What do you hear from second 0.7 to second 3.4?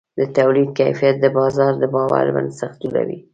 کیفیت د بازار د باور بنسټ جوړوي.